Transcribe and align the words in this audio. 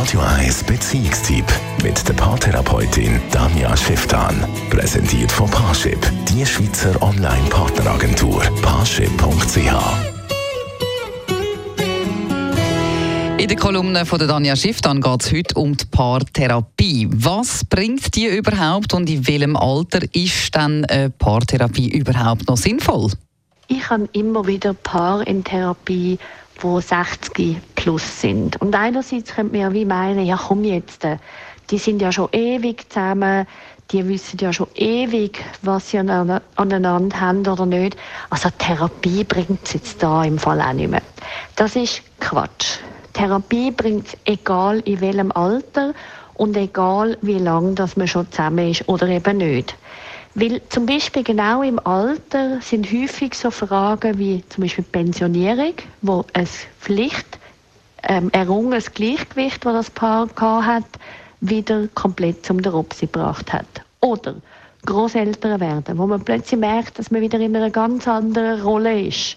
Radio 0.00 0.20
1 0.20 0.62
Beziehungstyp 0.62 1.44
mit 1.82 2.08
der 2.08 2.14
Paartherapeutin 2.14 3.20
Danja 3.32 3.76
Schifftan. 3.76 4.46
Präsentiert 4.70 5.32
von 5.32 5.50
Paarship, 5.50 5.98
die 6.28 6.46
Schweizer 6.46 7.02
Online-Partneragentur. 7.02 8.44
Paarship.ch 8.62 9.58
In 13.38 13.48
der 13.48 13.56
Kolumne 13.56 14.06
von 14.06 14.20
der 14.20 14.28
Danja 14.28 14.54
Schifftan 14.54 15.00
geht 15.00 15.20
es 15.20 15.32
heute 15.32 15.54
um 15.56 15.76
die 15.76 15.86
Paartherapie. 15.86 17.08
Was 17.10 17.64
bringt 17.64 18.14
die 18.14 18.26
überhaupt 18.26 18.94
und 18.94 19.10
in 19.10 19.26
welchem 19.26 19.56
Alter 19.56 20.02
ist 20.12 20.54
dann 20.54 20.84
eine 20.84 21.10
Paartherapie 21.10 21.88
überhaupt 21.88 22.46
noch 22.46 22.56
sinnvoll? 22.56 23.10
Ich 23.66 23.90
habe 23.90 24.08
immer 24.12 24.46
wieder 24.46 24.74
Paar 24.74 25.26
in 25.26 25.42
Therapie, 25.42 26.20
die 26.62 26.80
60 26.80 27.56
plus 27.88 28.20
sind. 28.20 28.60
Und 28.60 28.74
einerseits 28.74 29.34
könnte 29.34 29.56
man 29.56 29.60
ja 29.62 29.72
wie 29.72 29.86
meinen, 29.86 30.26
ja 30.26 30.36
komm 30.36 30.62
jetzt, 30.62 31.04
äh, 31.04 31.16
die 31.70 31.78
sind 31.78 32.02
ja 32.02 32.12
schon 32.12 32.28
ewig 32.32 32.84
zusammen, 32.90 33.46
die 33.90 34.06
wissen 34.06 34.36
ja 34.42 34.52
schon 34.52 34.66
ewig, 34.74 35.42
was 35.62 35.90
sie 35.90 35.98
aneinander 35.98 37.20
haben 37.20 37.46
oder 37.46 37.64
nicht. 37.64 37.96
Also 38.28 38.50
Therapie 38.58 39.24
bringt 39.24 39.60
es 39.64 39.72
jetzt 39.72 40.02
da 40.02 40.22
im 40.22 40.38
Fall 40.38 40.60
auch 40.60 40.74
nicht 40.74 40.90
mehr. 40.90 41.00
Das 41.56 41.76
ist 41.76 42.02
Quatsch. 42.20 42.80
Therapie 43.14 43.70
bringt 43.70 44.18
egal 44.26 44.80
in 44.80 45.00
welchem 45.00 45.32
Alter 45.32 45.94
und 46.34 46.58
egal 46.58 47.16
wie 47.22 47.38
lange 47.38 47.72
dass 47.72 47.96
man 47.96 48.06
schon 48.06 48.30
zusammen 48.30 48.70
ist 48.70 48.86
oder 48.86 49.08
eben 49.08 49.38
nicht. 49.38 49.74
Weil 50.34 50.60
zum 50.68 50.84
Beispiel 50.84 51.22
genau 51.24 51.62
im 51.62 51.78
Alter 51.86 52.60
sind 52.60 52.92
häufig 52.92 53.32
so 53.32 53.50
Fragen 53.50 54.18
wie 54.18 54.44
zum 54.50 54.64
Beispiel 54.64 54.84
Pensionierung, 54.84 55.72
wo 56.02 56.26
es 56.34 56.66
Pflicht 56.80 57.37
ähm, 58.02 58.30
errungenes 58.32 58.92
Gleichgewicht, 58.92 59.64
das 59.64 59.86
das 59.86 59.90
Paar 59.90 60.66
hat, 60.66 60.84
wieder 61.40 61.88
komplett 61.94 62.44
zum 62.44 62.60
Derupsi 62.62 63.06
gebracht 63.06 63.52
hat. 63.52 63.66
Oder 64.00 64.36
Großeltern 64.86 65.60
werden, 65.60 65.98
wo 65.98 66.06
man 66.06 66.24
plötzlich 66.24 66.60
merkt, 66.60 66.98
dass 66.98 67.10
man 67.10 67.20
wieder 67.20 67.38
in 67.40 67.54
einer 67.54 67.70
ganz 67.70 68.06
anderen 68.06 68.60
Rolle 68.62 69.00
ist. 69.02 69.36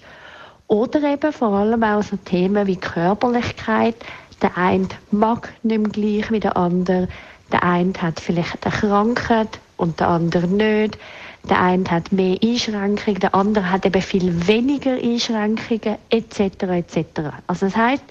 Oder 0.68 1.04
eben 1.04 1.34
vor 1.34 1.50
allem 1.50 1.84
auch 1.84 2.04
so 2.04 2.16
Themen 2.18 2.68
wie 2.68 2.78
Körperlichkeit. 2.78 3.96
Der 4.42 4.58
eine 4.58 4.88
mag 5.12 5.52
nicht 5.64 5.82
mehr 5.82 5.90
gleich 5.92 6.32
wie 6.32 6.40
der 6.40 6.56
andere. 6.56 7.08
Der 7.52 7.64
eine 7.64 7.94
hat 8.02 8.20
vielleicht 8.20 8.66
eine 8.66 8.74
Krankheit, 8.74 9.60
und 9.82 10.00
der 10.00 10.08
andere 10.08 10.48
nicht. 10.48 10.98
Der 11.50 11.60
eine 11.60 11.90
hat 11.90 12.12
mehr 12.12 12.38
Einschränkungen, 12.42 13.20
der 13.20 13.34
andere 13.34 13.72
hat 13.72 13.86
eben 13.86 14.02
viel 14.02 14.48
weniger 14.48 14.94
Einschränkungen 14.94 15.98
etc. 16.12 16.40
etc. 16.40 17.06
Also 17.48 17.66
das 17.66 17.76
heißt, 17.76 18.04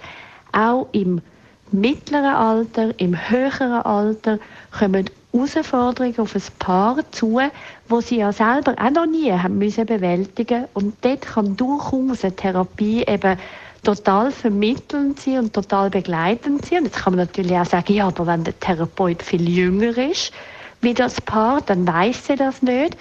auch 0.52 0.88
im 0.92 1.20
mittleren 1.72 2.34
Alter, 2.34 2.98
im 2.98 3.16
höheren 3.30 3.82
Alter 3.82 4.38
kommen 4.76 5.08
Herausforderungen 5.32 6.18
auf 6.18 6.34
ein 6.34 6.42
Paar 6.58 6.98
zu, 7.12 7.40
wo 7.88 8.00
sie 8.00 8.16
ja 8.18 8.32
selber 8.32 8.74
auch 8.80 8.90
noch 8.90 9.06
nie 9.06 9.32
haben 9.32 9.58
müssen 9.58 9.86
bewältigen 9.86 10.64
und 10.74 10.94
dort 11.02 11.22
kann 11.22 11.56
durchaus 11.56 12.24
eine 12.24 12.34
Therapie 12.34 13.04
eben 13.06 13.38
total 13.82 14.30
vermittelnd 14.30 15.20
sein 15.20 15.38
und 15.38 15.52
total 15.54 15.90
begleitend 15.90 16.66
sein. 16.66 16.78
Und 16.78 16.84
jetzt 16.86 16.98
kann 16.98 17.14
man 17.14 17.26
natürlich 17.26 17.56
auch 17.56 17.66
sagen, 17.66 17.92
ja, 17.92 18.08
aber 18.08 18.26
wenn 18.26 18.44
der 18.44 18.58
Therapeut 18.58 19.22
viel 19.22 19.48
jünger 19.48 19.96
ist, 19.96 20.32
wie 20.80 20.94
das 20.94 21.20
Paar, 21.20 21.60
dann 21.62 21.86
weiß 21.86 22.26
sie 22.26 22.36
das 22.36 22.62
nicht. 22.62 22.96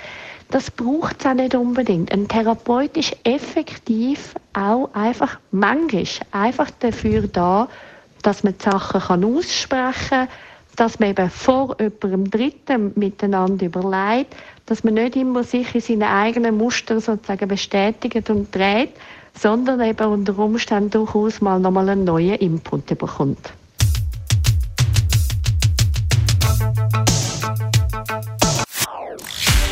Das 0.52 0.72
braucht 0.72 1.18
es 1.20 1.26
auch 1.26 1.34
nicht 1.34 1.56
unbedingt. 1.56 2.12
Ein 2.12 2.28
Therapeut 2.28 2.96
ist 2.98 3.16
effektiv 3.24 4.34
auch 4.60 4.90
einfach 4.94 5.40
manchmal 5.52 6.06
einfach 6.32 6.70
dafür 6.80 7.28
da, 7.28 7.68
dass 8.22 8.44
man 8.44 8.56
die 8.58 8.64
Sachen 8.64 9.02
kann 9.02 9.24
aussprechen 9.24 10.10
kann, 10.10 10.28
dass 10.76 11.00
man 11.00 11.10
eben 11.10 11.30
vor 11.30 11.76
jemandem 11.80 12.30
Dritten 12.32 12.92
miteinander 12.96 13.66
überlegt, 13.66 14.36
dass 14.66 14.84
man 14.84 14.94
nicht 14.94 15.16
immer 15.16 15.44
sich 15.44 15.74
in 15.76 15.82
seinen 15.82 16.04
eigenen 16.04 16.58
Muster 16.58 17.02
sozusagen 17.02 17.48
bestätigt 17.48 18.30
und 18.30 18.54
dreht, 18.54 18.92
sondern 19.34 19.82
eben 19.82 20.08
unter 20.08 20.38
Umständen 20.38 20.92
durchaus 20.92 21.42
mal 21.42 21.60
nochmal 21.60 21.90
einen 21.90 22.06
neuen 22.06 22.36
Input 22.36 22.86
bekommt. 22.98 23.54